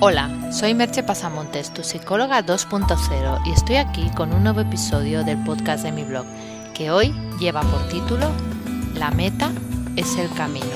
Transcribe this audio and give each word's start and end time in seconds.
Hola, 0.00 0.50
soy 0.52 0.74
Merche 0.74 1.02
Pasamontes, 1.04 1.72
tu 1.72 1.84
psicóloga 1.84 2.44
2.0 2.44 3.46
y 3.46 3.52
estoy 3.52 3.76
aquí 3.76 4.10
con 4.10 4.34
un 4.34 4.42
nuevo 4.42 4.60
episodio 4.60 5.24
del 5.24 5.42
podcast 5.44 5.84
de 5.84 5.92
mi 5.92 6.02
blog, 6.02 6.26
que 6.74 6.90
hoy 6.90 7.14
lleva 7.38 7.62
por 7.62 7.88
título 7.88 8.30
La 8.94 9.12
meta 9.12 9.52
es 9.96 10.18
el 10.18 10.28
camino. 10.34 10.66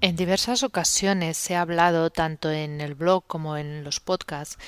En 0.00 0.16
diversas 0.16 0.62
ocasiones 0.62 1.50
ha 1.50 1.60
hablado, 1.60 2.08
tanto 2.08 2.50
en 2.50 2.80
el 2.80 2.94
blog 2.94 3.24
como 3.26 3.58
en 3.58 3.84
los 3.84 4.00
podcasts, 4.00 4.58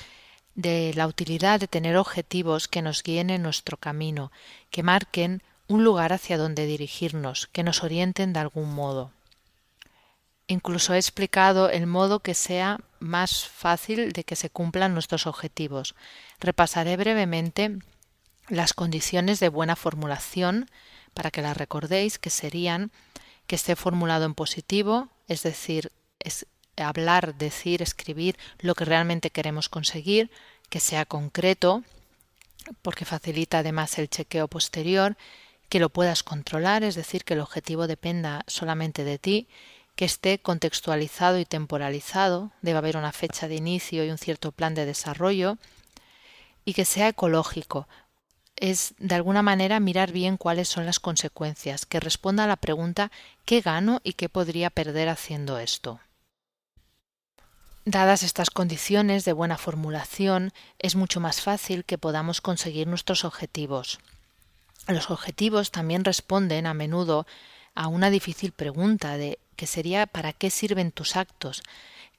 de 0.54 0.92
la 0.94 1.06
utilidad 1.06 1.58
de 1.58 1.68
tener 1.68 1.96
objetivos 1.96 2.68
que 2.68 2.82
nos 2.82 3.02
guíen 3.02 3.30
en 3.30 3.42
nuestro 3.42 3.78
camino, 3.78 4.30
que 4.70 4.82
marquen 4.82 5.42
un 5.68 5.84
lugar 5.84 6.12
hacia 6.12 6.36
donde 6.36 6.66
dirigirnos, 6.66 7.48
que 7.50 7.62
nos 7.62 7.82
orienten 7.82 8.34
de 8.34 8.40
algún 8.40 8.74
modo. 8.74 9.10
Incluso 10.52 10.92
he 10.92 10.98
explicado 10.98 11.70
el 11.70 11.86
modo 11.86 12.20
que 12.20 12.34
sea 12.34 12.78
más 12.98 13.48
fácil 13.48 14.12
de 14.12 14.22
que 14.22 14.36
se 14.36 14.50
cumplan 14.50 14.92
nuestros 14.92 15.26
objetivos. 15.26 15.94
Repasaré 16.40 16.98
brevemente 16.98 17.78
las 18.48 18.74
condiciones 18.74 19.40
de 19.40 19.48
buena 19.48 19.76
formulación 19.76 20.68
para 21.14 21.30
que 21.30 21.40
las 21.40 21.56
recordéis, 21.56 22.18
que 22.18 22.28
serían 22.28 22.92
que 23.46 23.56
esté 23.56 23.76
formulado 23.76 24.26
en 24.26 24.34
positivo, 24.34 25.08
es 25.26 25.42
decir, 25.42 25.90
es 26.18 26.46
hablar, 26.76 27.34
decir, 27.34 27.80
escribir 27.80 28.36
lo 28.58 28.74
que 28.74 28.84
realmente 28.84 29.30
queremos 29.30 29.70
conseguir, 29.70 30.30
que 30.68 30.80
sea 30.80 31.06
concreto, 31.06 31.82
porque 32.82 33.06
facilita 33.06 33.60
además 33.60 33.98
el 33.98 34.10
chequeo 34.10 34.48
posterior, 34.48 35.16
que 35.70 35.80
lo 35.80 35.88
puedas 35.88 36.22
controlar, 36.22 36.84
es 36.84 36.94
decir, 36.94 37.24
que 37.24 37.32
el 37.32 37.40
objetivo 37.40 37.86
dependa 37.86 38.44
solamente 38.46 39.02
de 39.04 39.18
ti, 39.18 39.48
que 40.02 40.06
esté 40.06 40.40
contextualizado 40.40 41.38
y 41.38 41.44
temporalizado, 41.44 42.50
debe 42.60 42.78
haber 42.78 42.96
una 42.96 43.12
fecha 43.12 43.46
de 43.46 43.54
inicio 43.54 44.04
y 44.04 44.10
un 44.10 44.18
cierto 44.18 44.50
plan 44.50 44.74
de 44.74 44.84
desarrollo, 44.84 45.58
y 46.64 46.74
que 46.74 46.84
sea 46.84 47.06
ecológico. 47.06 47.86
Es 48.56 48.96
de 48.98 49.14
alguna 49.14 49.42
manera 49.42 49.78
mirar 49.78 50.10
bien 50.10 50.38
cuáles 50.38 50.66
son 50.66 50.86
las 50.86 50.98
consecuencias, 50.98 51.86
que 51.86 52.00
responda 52.00 52.42
a 52.42 52.46
la 52.48 52.56
pregunta 52.56 53.12
¿qué 53.44 53.60
gano 53.60 54.00
y 54.02 54.14
qué 54.14 54.28
podría 54.28 54.70
perder 54.70 55.08
haciendo 55.08 55.60
esto? 55.60 56.00
Dadas 57.84 58.24
estas 58.24 58.50
condiciones 58.50 59.24
de 59.24 59.32
buena 59.34 59.56
formulación, 59.56 60.52
es 60.80 60.96
mucho 60.96 61.20
más 61.20 61.42
fácil 61.42 61.84
que 61.84 61.96
podamos 61.96 62.40
conseguir 62.40 62.88
nuestros 62.88 63.24
objetivos. 63.24 64.00
Los 64.88 65.12
objetivos 65.12 65.70
también 65.70 66.04
responden 66.04 66.66
a 66.66 66.74
menudo 66.74 67.24
a 67.76 67.86
una 67.86 68.10
difícil 68.10 68.50
pregunta 68.50 69.16
de 69.16 69.38
que 69.62 69.68
sería 69.68 70.08
¿para 70.08 70.32
qué 70.32 70.50
sirven 70.50 70.90
tus 70.90 71.14
actos? 71.14 71.62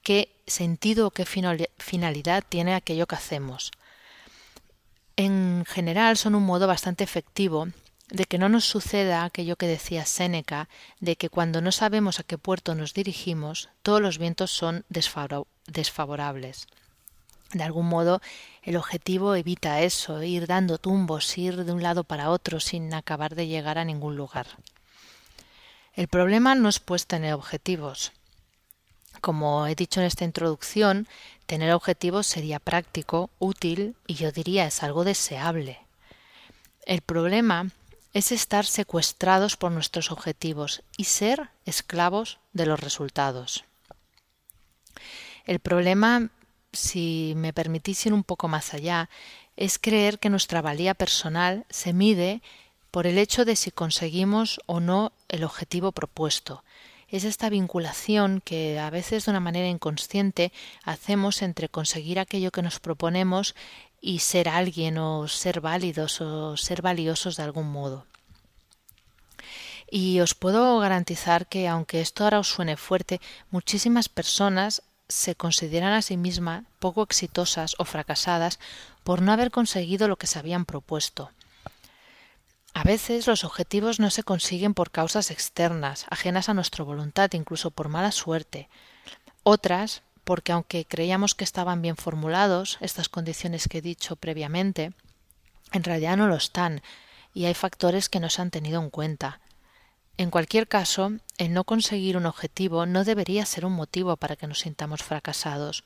¿Qué 0.02 0.34
sentido 0.46 1.08
o 1.08 1.10
qué 1.10 1.26
finalidad 1.26 2.42
tiene 2.48 2.72
aquello 2.74 3.06
que 3.06 3.16
hacemos? 3.16 3.70
En 5.18 5.66
general 5.66 6.16
son 6.16 6.36
un 6.36 6.42
modo 6.42 6.66
bastante 6.66 7.04
efectivo 7.04 7.68
de 8.08 8.24
que 8.24 8.38
no 8.38 8.48
nos 8.48 8.64
suceda 8.64 9.24
aquello 9.24 9.56
que 9.56 9.66
decía 9.66 10.06
Séneca, 10.06 10.70
de 11.00 11.16
que 11.16 11.28
cuando 11.28 11.60
no 11.60 11.70
sabemos 11.70 12.18
a 12.18 12.22
qué 12.22 12.38
puerto 12.38 12.74
nos 12.74 12.94
dirigimos, 12.94 13.68
todos 13.82 14.00
los 14.00 14.16
vientos 14.16 14.50
son 14.50 14.86
desfavorables. 14.88 16.66
De 17.52 17.62
algún 17.62 17.88
modo, 17.88 18.22
el 18.62 18.78
objetivo 18.78 19.34
evita 19.34 19.82
eso, 19.82 20.22
ir 20.22 20.46
dando 20.46 20.78
tumbos, 20.78 21.36
ir 21.36 21.66
de 21.66 21.72
un 21.72 21.82
lado 21.82 22.04
para 22.04 22.30
otro 22.30 22.58
sin 22.58 22.94
acabar 22.94 23.34
de 23.34 23.48
llegar 23.48 23.76
a 23.76 23.84
ningún 23.84 24.16
lugar. 24.16 24.46
El 25.96 26.08
problema 26.08 26.54
no 26.54 26.68
es 26.68 26.80
pues 26.80 27.06
tener 27.06 27.34
objetivos. 27.34 28.12
Como 29.20 29.66
he 29.66 29.74
dicho 29.74 30.00
en 30.00 30.06
esta 30.06 30.24
introducción, 30.24 31.06
tener 31.46 31.72
objetivos 31.72 32.26
sería 32.26 32.58
práctico, 32.58 33.30
útil 33.38 33.94
y 34.06 34.14
yo 34.14 34.32
diría 34.32 34.66
es 34.66 34.82
algo 34.82 35.04
deseable. 35.04 35.78
El 36.84 37.00
problema 37.00 37.70
es 38.12 38.32
estar 38.32 38.66
secuestrados 38.66 39.56
por 39.56 39.72
nuestros 39.72 40.10
objetivos 40.10 40.82
y 40.96 41.04
ser 41.04 41.50
esclavos 41.64 42.38
de 42.52 42.66
los 42.66 42.80
resultados. 42.80 43.64
El 45.46 45.60
problema 45.60 46.30
si 46.74 47.34
me 47.36 47.52
permitís 47.52 48.04
ir 48.06 48.12
un 48.12 48.24
poco 48.24 48.48
más 48.48 48.74
allá, 48.74 49.08
es 49.56 49.78
creer 49.78 50.18
que 50.18 50.30
nuestra 50.30 50.62
valía 50.62 50.94
personal 50.94 51.64
se 51.70 51.92
mide 51.92 52.42
por 52.94 53.08
el 53.08 53.18
hecho 53.18 53.44
de 53.44 53.56
si 53.56 53.72
conseguimos 53.72 54.60
o 54.66 54.78
no 54.78 55.10
el 55.28 55.42
objetivo 55.42 55.90
propuesto. 55.90 56.62
Es 57.08 57.24
esta 57.24 57.48
vinculación 57.48 58.40
que 58.40 58.78
a 58.78 58.88
veces 58.88 59.24
de 59.24 59.32
una 59.32 59.40
manera 59.40 59.66
inconsciente 59.66 60.52
hacemos 60.84 61.42
entre 61.42 61.68
conseguir 61.68 62.20
aquello 62.20 62.52
que 62.52 62.62
nos 62.62 62.78
proponemos 62.78 63.56
y 64.00 64.20
ser 64.20 64.48
alguien 64.48 64.98
o 64.98 65.26
ser 65.26 65.60
válidos 65.60 66.20
o 66.20 66.56
ser 66.56 66.82
valiosos 66.82 67.36
de 67.36 67.42
algún 67.42 67.68
modo. 67.68 68.06
Y 69.90 70.20
os 70.20 70.36
puedo 70.36 70.78
garantizar 70.78 71.48
que, 71.48 71.66
aunque 71.66 72.00
esto 72.00 72.22
ahora 72.22 72.38
os 72.38 72.48
suene 72.48 72.76
fuerte, 72.76 73.20
muchísimas 73.50 74.08
personas 74.08 74.84
se 75.08 75.34
consideran 75.34 75.94
a 75.94 76.02
sí 76.02 76.16
mismas 76.16 76.62
poco 76.78 77.02
exitosas 77.02 77.74
o 77.78 77.86
fracasadas 77.86 78.60
por 79.02 79.20
no 79.20 79.32
haber 79.32 79.50
conseguido 79.50 80.06
lo 80.06 80.14
que 80.14 80.28
se 80.28 80.38
habían 80.38 80.64
propuesto. 80.64 81.32
A 82.74 82.82
veces 82.82 83.28
los 83.28 83.44
objetivos 83.44 84.00
no 84.00 84.10
se 84.10 84.24
consiguen 84.24 84.74
por 84.74 84.90
causas 84.90 85.30
externas, 85.30 86.06
ajenas 86.10 86.48
a 86.48 86.54
nuestra 86.54 86.82
voluntad, 86.82 87.32
incluso 87.32 87.70
por 87.70 87.88
mala 87.88 88.10
suerte. 88.10 88.68
Otras, 89.44 90.02
porque 90.24 90.50
aunque 90.50 90.84
creíamos 90.84 91.36
que 91.36 91.44
estaban 91.44 91.82
bien 91.82 91.96
formulados, 91.96 92.78
estas 92.80 93.08
condiciones 93.08 93.68
que 93.68 93.78
he 93.78 93.82
dicho 93.82 94.16
previamente, 94.16 94.92
en 95.72 95.84
realidad 95.84 96.16
no 96.16 96.26
lo 96.26 96.34
están, 96.34 96.82
y 97.32 97.44
hay 97.44 97.54
factores 97.54 98.08
que 98.08 98.18
no 98.18 98.28
se 98.28 98.42
han 98.42 98.50
tenido 98.50 98.82
en 98.82 98.90
cuenta. 98.90 99.40
En 100.16 100.30
cualquier 100.30 100.66
caso, 100.66 101.12
el 101.38 101.52
no 101.52 101.62
conseguir 101.62 102.16
un 102.16 102.26
objetivo 102.26 102.86
no 102.86 103.04
debería 103.04 103.46
ser 103.46 103.66
un 103.66 103.72
motivo 103.72 104.16
para 104.16 104.34
que 104.34 104.48
nos 104.48 104.60
sintamos 104.60 105.02
fracasados. 105.02 105.84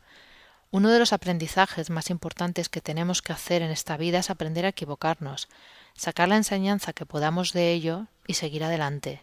Uno 0.71 0.91
de 0.91 0.99
los 0.99 1.13
aprendizajes 1.15 1.89
más 1.89 2.11
importantes 2.11 2.69
que 2.69 2.83
tenemos 2.83 3.23
que 3.23 3.33
hacer 3.33 3.63
en 3.63 3.71
esta 3.71 3.97
vida 3.97 4.19
es 4.19 4.29
aprender 4.29 4.67
a 4.67 4.71
equivocarnos, 4.71 5.49
sacar 5.99 6.29
la 6.29 6.37
enseñanza 6.37 6.95
que 6.95 7.05
podamos 7.05 7.53
de 7.53 7.73
ello 7.73 8.07
y 8.27 8.35
seguir 8.35 8.65
adelante. 8.65 9.23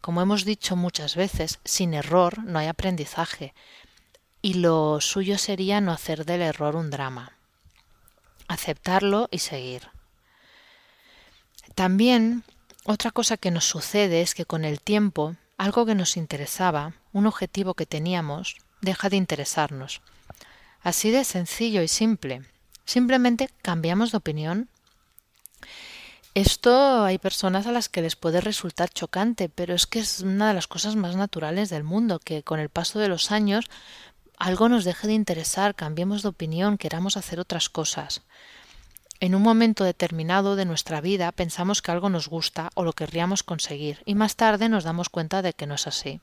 Como 0.00 0.22
hemos 0.22 0.44
dicho 0.44 0.76
muchas 0.76 1.16
veces, 1.16 1.58
sin 1.64 1.94
error 1.94 2.44
no 2.44 2.58
hay 2.58 2.66
aprendizaje, 2.66 3.54
y 4.42 4.54
lo 4.54 5.00
suyo 5.00 5.38
sería 5.38 5.80
no 5.80 5.90
hacer 5.90 6.24
del 6.24 6.42
error 6.42 6.76
un 6.76 6.90
drama. 6.90 7.32
Aceptarlo 8.46 9.28
y 9.30 9.38
seguir. 9.38 9.88
También 11.74 12.44
otra 12.84 13.10
cosa 13.10 13.36
que 13.36 13.50
nos 13.50 13.64
sucede 13.64 14.22
es 14.22 14.34
que 14.34 14.44
con 14.44 14.64
el 14.64 14.80
tiempo 14.80 15.36
algo 15.58 15.86
que 15.86 15.94
nos 15.94 16.16
interesaba, 16.16 16.94
un 17.12 17.26
objetivo 17.26 17.74
que 17.74 17.86
teníamos, 17.86 18.56
deja 18.80 19.08
de 19.08 19.16
interesarnos. 19.16 20.00
Así 20.82 21.10
de 21.10 21.24
sencillo 21.24 21.82
y 21.82 21.88
simple. 21.88 22.42
Simplemente 22.84 23.50
cambiamos 23.62 24.12
de 24.12 24.18
opinión. 24.18 24.68
Esto 26.34 27.04
hay 27.04 27.18
personas 27.18 27.66
a 27.66 27.72
las 27.72 27.88
que 27.88 28.02
les 28.02 28.14
puede 28.14 28.40
resultar 28.40 28.90
chocante, 28.90 29.48
pero 29.48 29.74
es 29.74 29.86
que 29.86 29.98
es 29.98 30.20
una 30.20 30.48
de 30.48 30.54
las 30.54 30.68
cosas 30.68 30.94
más 30.94 31.16
naturales 31.16 31.68
del 31.70 31.84
mundo, 31.84 32.20
que 32.20 32.42
con 32.42 32.60
el 32.60 32.68
paso 32.68 32.98
de 32.98 33.08
los 33.08 33.32
años 33.32 33.68
algo 34.38 34.68
nos 34.68 34.84
deje 34.84 35.08
de 35.08 35.14
interesar, 35.14 35.74
cambiemos 35.74 36.22
de 36.22 36.28
opinión, 36.28 36.78
queramos 36.78 37.16
hacer 37.16 37.40
otras 37.40 37.68
cosas. 37.68 38.22
En 39.20 39.34
un 39.34 39.42
momento 39.42 39.82
determinado 39.82 40.54
de 40.54 40.64
nuestra 40.64 41.00
vida 41.00 41.32
pensamos 41.32 41.82
que 41.82 41.90
algo 41.90 42.08
nos 42.08 42.28
gusta 42.28 42.70
o 42.74 42.84
lo 42.84 42.92
querríamos 42.92 43.42
conseguir 43.42 44.00
y 44.04 44.14
más 44.14 44.36
tarde 44.36 44.68
nos 44.68 44.84
damos 44.84 45.08
cuenta 45.08 45.42
de 45.42 45.54
que 45.54 45.66
no 45.66 45.74
es 45.74 45.88
así. 45.88 46.20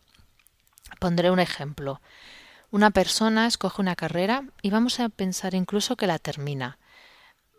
Pondré 1.00 1.30
un 1.30 1.40
ejemplo. 1.40 2.00
Una 2.72 2.92
persona 2.92 3.48
escoge 3.48 3.82
una 3.82 3.98
carrera 3.98 4.46
y 4.62 4.70
vamos 4.70 5.02
a 5.02 5.10
pensar 5.10 5.56
incluso 5.56 5.98
que 5.98 6.08
la 6.08 6.20
termina. 6.20 6.78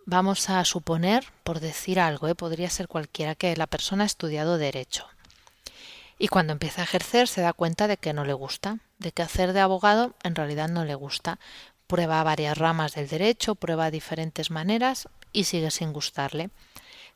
Vamos 0.08 0.50
a 0.50 0.64
suponer, 0.64 1.24
por 1.42 1.58
decir 1.58 1.98
algo, 1.98 2.28
¿eh? 2.28 2.36
podría 2.36 2.70
ser 2.70 2.86
cualquiera, 2.86 3.34
que 3.34 3.56
la 3.56 3.66
persona 3.66 4.04
ha 4.04 4.06
estudiado 4.06 4.56
derecho. 4.56 5.04
Y 6.16 6.28
cuando 6.28 6.52
empieza 6.52 6.80
a 6.80 6.84
ejercer 6.84 7.26
se 7.26 7.40
da 7.40 7.52
cuenta 7.52 7.88
de 7.88 7.96
que 7.96 8.12
no 8.12 8.24
le 8.24 8.32
gusta, 8.32 8.78
de 8.98 9.10
que 9.10 9.22
hacer 9.22 9.52
de 9.52 9.58
abogado 9.58 10.14
en 10.22 10.36
realidad 10.36 10.68
no 10.68 10.84
le 10.84 10.94
gusta. 10.94 11.40
Prueba 11.88 12.22
varias 12.22 12.56
ramas 12.56 12.94
del 12.94 13.08
derecho, 13.08 13.56
prueba 13.56 13.90
diferentes 13.90 14.52
maneras 14.52 15.08
y 15.32 15.42
sigue 15.42 15.72
sin 15.72 15.92
gustarle. 15.92 16.50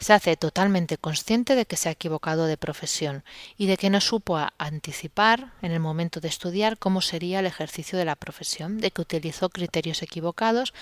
Se 0.01 0.15
hace 0.15 0.35
totalmente 0.37 0.97
consciente 0.97 1.55
de 1.55 1.67
que 1.67 1.77
se 1.77 1.91
ha 1.91 1.93
equivocado 1.93 2.47
de 2.47 2.57
profesión 2.57 3.23
y 3.59 3.67
de 3.67 3.77
que 3.77 3.91
no 3.91 4.01
supo 4.01 4.39
anticipar 4.57 5.53
en 5.61 5.73
el 5.73 5.81
momento 5.81 6.21
de 6.21 6.29
estudiar 6.29 6.79
cómo 6.79 7.03
sería 7.03 7.41
el 7.41 7.47
ejercicio 7.47 7.99
de 7.99 8.07
la 8.07 8.17
profesión, 8.17 8.79
de 8.79 8.91
que 8.91 9.03
utilizó 9.03 9.51
criterios 9.51 10.03
equivocados 10.03 10.73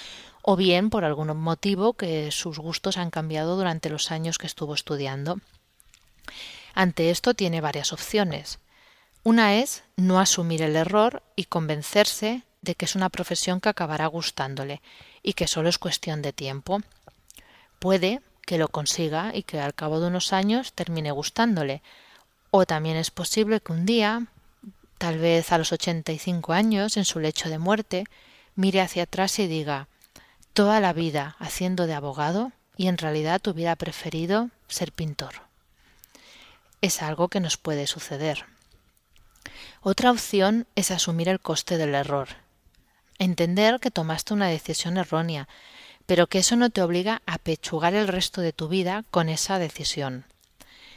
o 0.42 0.54
bien 0.54 0.88
por 0.88 1.04
algún 1.04 1.36
motivo 1.36 1.94
que 1.94 2.30
sus 2.30 2.60
gustos 2.60 2.96
han 2.96 3.10
cambiado 3.10 3.56
durante 3.56 3.90
los 3.90 4.12
años 4.12 4.38
que 4.38 4.46
estuvo 4.46 4.72
estudiando. 4.72 5.40
Ante 6.72 7.10
esto 7.10 7.34
tiene 7.34 7.60
varias 7.60 7.92
opciones. 7.92 8.60
Una 9.24 9.56
es 9.56 9.82
no 9.96 10.20
asumir 10.20 10.62
el 10.62 10.76
error 10.76 11.24
y 11.34 11.46
convencerse 11.46 12.44
de 12.62 12.76
que 12.76 12.84
es 12.84 12.94
una 12.94 13.08
profesión 13.08 13.60
que 13.60 13.68
acabará 13.68 14.06
gustándole 14.06 14.80
y 15.24 15.32
que 15.32 15.48
solo 15.48 15.68
es 15.68 15.78
cuestión 15.78 16.22
de 16.22 16.32
tiempo. 16.32 16.80
Puede 17.80 18.22
que 18.48 18.56
lo 18.56 18.68
consiga 18.68 19.32
y 19.34 19.42
que 19.42 19.60
al 19.60 19.74
cabo 19.74 20.00
de 20.00 20.06
unos 20.06 20.32
años 20.32 20.72
termine 20.72 21.10
gustándole. 21.10 21.82
O 22.50 22.64
también 22.64 22.96
es 22.96 23.10
posible 23.10 23.60
que 23.60 23.72
un 23.72 23.84
día, 23.84 24.26
tal 24.96 25.18
vez 25.18 25.52
a 25.52 25.58
los 25.58 25.70
85 25.70 26.54
años, 26.54 26.96
en 26.96 27.04
su 27.04 27.20
lecho 27.20 27.50
de 27.50 27.58
muerte, 27.58 28.04
mire 28.54 28.80
hacia 28.80 29.02
atrás 29.02 29.38
y 29.38 29.46
diga 29.48 29.86
toda 30.54 30.80
la 30.80 30.94
vida 30.94 31.36
haciendo 31.38 31.86
de 31.86 31.92
abogado 31.92 32.52
y 32.74 32.86
en 32.86 32.96
realidad 32.96 33.46
hubiera 33.46 33.76
preferido 33.76 34.48
ser 34.66 34.92
pintor. 34.92 35.42
Es 36.80 37.02
algo 37.02 37.28
que 37.28 37.40
nos 37.40 37.58
puede 37.58 37.86
suceder. 37.86 38.46
Otra 39.82 40.10
opción 40.10 40.66
es 40.74 40.90
asumir 40.90 41.28
el 41.28 41.38
coste 41.38 41.76
del 41.76 41.94
error. 41.94 42.28
Entender 43.18 43.78
que 43.78 43.90
tomaste 43.90 44.32
una 44.32 44.46
decisión 44.46 44.96
errónea, 44.96 45.48
pero 46.08 46.26
que 46.26 46.38
eso 46.38 46.56
no 46.56 46.70
te 46.70 46.80
obliga 46.80 47.20
a 47.26 47.36
pechugar 47.36 47.92
el 47.92 48.08
resto 48.08 48.40
de 48.40 48.54
tu 48.54 48.68
vida 48.68 49.04
con 49.10 49.28
esa 49.28 49.58
decisión. 49.58 50.24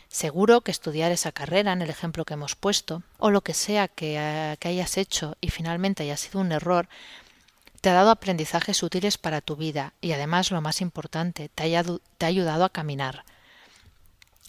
Seguro 0.08 0.62
que 0.62 0.72
estudiar 0.72 1.12
esa 1.12 1.34
carrera, 1.34 1.74
en 1.74 1.81
el 1.81 1.90
ejemplo 1.90 2.24
que 2.24 2.36
hemos 2.36 2.56
puesto, 2.56 3.04
o 3.18 3.30
lo 3.30 3.42
que 3.42 3.54
sea 3.54 3.90
que, 3.90 4.16
eh, 4.18 4.58
hayas 4.63 4.98
hecho 4.98 5.36
y 5.42 5.50
finalmente 5.50 6.04
haya 6.04 6.16
sido 6.16 6.40
un 6.40 6.54
error, 6.54 6.88
te 7.81 7.90
ha 7.90 7.94
dado 7.94 8.10
aprendizajes 8.10 8.84
útiles 8.84 9.18
para 9.18 9.42
tu 9.42 9.58
vida 9.58 9.92
y 10.00 10.13
además 10.13 10.50
lo 10.50 10.62
más 10.62 10.80
importante, 10.80 11.50
te, 11.50 11.84
te 12.18 12.25
ha 12.25 12.30
ayudado 12.30 12.63
a 12.63 12.69
caminar. 12.69 13.25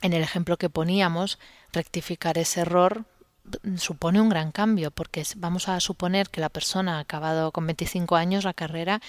En 0.00 0.12
el 0.12 0.22
ejemplo 0.22 0.58
que 0.58 0.70
poníamos, 0.70 1.40
rectificar 1.72 2.38
ese 2.38 2.60
error 2.60 3.04
supone 3.78 4.20
un 4.20 4.28
gran 4.28 4.52
cambio 4.52 4.92
porque 4.92 5.26
vamos 5.34 5.68
a 5.68 5.80
suponer 5.80 6.30
que 6.30 6.40
la 6.40 6.50
persona 6.50 6.98
ha 6.98 7.00
acabado 7.00 7.50
con 7.50 7.66
25 7.66 8.14
años 8.14 8.44
la 8.44 8.54
carrera 8.54 9.00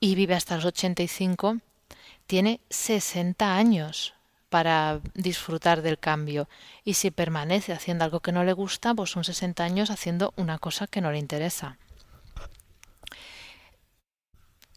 y 0.00 0.14
vive 0.14 0.34
hasta 0.34 0.56
los 0.56 0.64
85, 0.64 1.58
tiene 2.26 2.60
60 2.70 3.56
años 3.56 4.14
para 4.48 5.00
disfrutar 5.14 5.82
del 5.82 5.98
cambio 5.98 6.48
y 6.84 6.94
si 6.94 7.10
permanece 7.10 7.72
haciendo 7.72 8.04
algo 8.04 8.20
que 8.20 8.32
no 8.32 8.44
le 8.44 8.52
gusta, 8.52 8.94
pues 8.94 9.10
son 9.10 9.24
60 9.24 9.62
años 9.62 9.90
haciendo 9.90 10.32
una 10.36 10.58
cosa 10.58 10.86
que 10.86 11.00
no 11.00 11.12
le 11.12 11.18
interesa. 11.18 11.78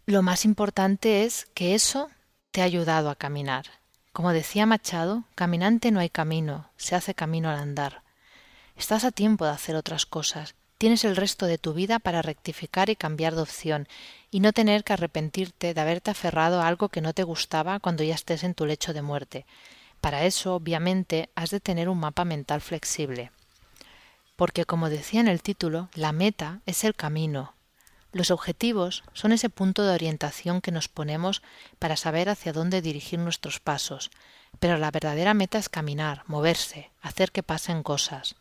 Lo 0.06 0.22
más 0.22 0.46
importante 0.46 1.24
es 1.24 1.48
que 1.54 1.76
eso 1.76 2.10
te 2.52 2.62
ha 2.62 2.66
ayudado 2.66 3.10
a 3.10 3.16
caminar. 3.16 3.66
Como 4.12 4.34
decía 4.34 4.66
Machado, 4.66 5.24
caminante 5.36 5.92
no 5.92 6.02
hay 6.02 6.10
camino, 6.10 6.70
se 6.76 6.96
hace 6.96 7.16
camino 7.16 7.50
al 7.50 7.60
andar. 7.60 8.04
Estás 8.76 9.06
a 9.06 9.12
tiempo 9.12 9.46
de 9.46 9.52
hacer 9.52 9.76
otras 9.76 10.06
cosas. 10.06 10.56
Tienes 10.82 11.06
el 11.06 11.16
resto 11.16 11.46
de 11.46 11.60
tu 11.60 11.76
vida 11.76 12.00
para 12.00 12.24
rectificar 12.24 12.90
y 12.90 12.96
cambiar 12.96 13.36
de 13.36 13.44
opción, 13.44 13.88
y 14.32 14.40
no 14.40 14.52
tener 14.52 14.84
que 14.84 14.94
arrepentirte 14.94 15.76
de 15.76 15.80
haberte 15.80 16.10
aferrado 16.10 16.60
a 16.60 16.68
algo 16.68 16.90
que 16.90 17.02
no 17.02 17.14
te 17.14 17.22
gustaba 17.22 17.80
cuando 17.80 18.04
ya 18.04 18.16
estés 18.16 18.44
en 18.44 18.56
tu 18.56 18.66
lecho 18.66 18.92
de 18.92 19.04
muerte. 19.04 19.46
Para 20.00 20.26
eso, 20.26 20.56
obviamente, 20.56 21.30
has 21.36 21.52
de 21.52 21.60
tener 21.60 21.88
un 21.88 22.00
mapa 22.00 22.26
mental 22.26 22.62
flexible. 22.62 23.30
Porque, 24.36 24.66
como 24.66 24.90
decía 24.90 25.22
en 25.22 25.28
el 25.28 25.44
título, 25.44 25.90
la 25.94 26.14
meta 26.14 26.62
es 26.66 26.84
el 26.84 26.96
camino, 26.96 27.54
los 28.12 28.32
objetivos 28.32 29.04
son 29.14 29.34
ese 29.34 29.52
punto 29.52 29.84
de 29.84 29.94
orientación 29.94 30.62
que 30.62 30.72
nos 30.72 30.88
ponemos 30.88 31.44
para 31.78 31.96
saber 31.96 32.28
hacia 32.28 32.54
dónde 32.54 32.82
dirigir 32.82 33.20
nuestros 33.20 33.60
pasos, 33.60 34.10
pero 34.60 34.80
la 34.80 34.90
verdadera 34.90 35.36
meta 35.36 35.60
es 35.60 35.70
caminar, 35.70 36.24
moverse, 36.26 36.90
hacer 37.04 37.32
que 37.32 37.44
pasen 37.44 37.84
cosas. 37.84 38.36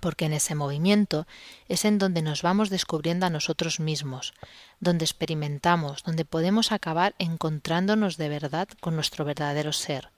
Porque 0.00 0.26
en 0.26 0.32
ese 0.32 0.54
movimiento 0.54 1.26
es 1.68 1.84
en 1.84 1.98
donde 1.98 2.22
nos 2.22 2.42
vamos 2.42 2.70
descubriendo 2.70 3.26
a 3.26 3.30
nosotros 3.30 3.80
mismos, 3.80 4.34
donde 4.80 5.04
experimentamos, 5.04 6.02
donde 6.04 6.24
podemos 6.24 6.72
acabar 6.72 7.14
encontrándonos 7.18 8.16
de 8.16 8.28
verdad 8.28 8.68
con 8.80 8.94
nuestro 8.94 9.24
verdadero 9.24 9.72
ser. 9.72 10.10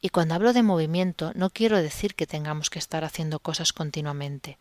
Y 0.00 0.08
cuando 0.08 0.34
hablo 0.34 0.52
de 0.52 0.62
movimiento 0.62 1.32
no 1.34 1.50
quiero 1.50 1.80
decir 1.80 2.14
que 2.14 2.26
tengamos 2.26 2.70
que 2.70 2.78
estar 2.78 3.04
haciendo 3.04 3.38
cosas 3.38 3.72
continuamente. 3.72 4.58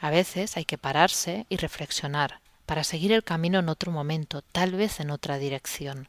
A 0.00 0.10
veces 0.10 0.56
hay 0.56 0.64
que 0.64 0.78
pararse 0.78 1.46
y 1.48 1.56
reflexionar, 1.56 2.40
para 2.66 2.84
seguir 2.84 3.12
el 3.12 3.24
camino 3.24 3.58
en 3.58 3.68
otro 3.68 3.90
momento, 3.90 4.42
tal 4.42 4.72
vez 4.72 5.00
en 5.00 5.10
otra 5.10 5.38
dirección. 5.38 6.08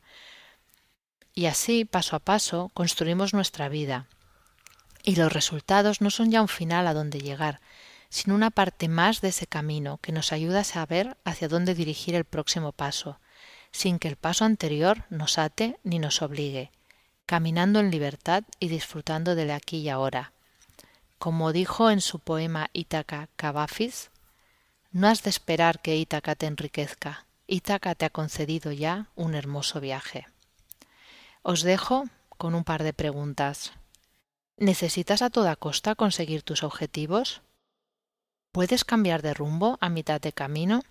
Y 1.33 1.45
así, 1.45 1.85
paso 1.85 2.15
a 2.15 2.19
paso, 2.19 2.69
construimos 2.73 3.33
nuestra 3.33 3.69
vida. 3.69 4.07
Y 5.09 5.15
los 5.15 5.33
resultados 5.33 6.01
no 6.01 6.11
son 6.11 6.29
ya 6.29 6.39
un 6.39 6.47
final 6.47 6.85
a 6.85 6.94
donde 6.94 7.19
llegar, 7.19 7.61
sino 8.09 8.35
una 8.35 8.51
parte 8.51 8.88
más 8.88 9.21
de 9.21 9.29
ese 9.29 9.47
camino 9.47 9.97
que 10.03 10.11
nos 10.11 10.31
ayuda 10.31 10.59
a 10.59 10.63
saber 10.63 11.17
hacia 11.25 11.47
dónde 11.47 11.73
dirigir 11.73 12.13
el 12.13 12.25
próximo 12.25 12.73
paso, 12.73 13.19
sin 13.71 13.97
que 13.97 14.07
el 14.07 14.17
paso 14.17 14.45
anterior 14.45 15.06
nos 15.09 15.39
ate 15.39 15.79
ni 15.83 15.97
nos 15.97 16.21
obligue, 16.21 16.71
caminando 17.25 17.79
en 17.79 17.89
libertad 17.89 18.44
y 18.59 18.67
disfrutando 18.67 19.33
del 19.33 19.50
aquí 19.50 19.77
y 19.77 19.89
ahora. 19.89 20.31
Como 21.17 21.53
dijo 21.53 21.89
en 21.89 22.01
su 22.01 22.19
poema 22.19 22.69
Ítaca 22.71 23.29
Cavafis, 23.35 24.11
no 24.91 25.07
has 25.07 25.23
de 25.23 25.31
esperar 25.31 25.81
que 25.81 25.97
Ítaca 25.97 26.35
te 26.35 26.45
enriquezca. 26.45 27.25
Ítaca 27.47 27.95
te 27.95 28.06
ha 28.06 28.11
concedido 28.11 28.71
ya 28.71 29.07
un 29.15 29.33
hermoso 29.33 29.81
viaje. 29.81 30.27
Os 31.41 31.63
dejo 31.63 32.03
con 32.38 32.53
un 32.53 32.63
par 32.63 32.83
de 32.83 32.94
preguntas. 32.94 33.73
¿Necesitas 34.59 35.21
a 35.21 35.29
toda 35.29 35.56
costa 35.56 35.95
conseguir 35.95 36.44
tus 36.44 36.63
objetivos? 36.63 37.41
¿Puedes 38.51 38.83
cambiar 38.83 39.21
de 39.21 39.33
rumbo 39.33 39.77
a 39.79 39.89
mitad 39.89 40.19
de 40.19 40.33
camino? 40.33 40.83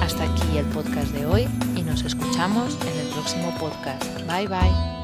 Hasta 0.00 0.24
aquí 0.24 0.58
el 0.58 0.66
podcast 0.66 1.12
de 1.12 1.26
hoy 1.26 1.48
y 1.76 1.82
nos 1.82 2.02
escuchamos 2.02 2.76
en 2.82 2.98
el 2.98 3.06
próximo 3.08 3.54
podcast. 3.58 4.04
Bye 4.26 4.48
bye. 4.48 4.97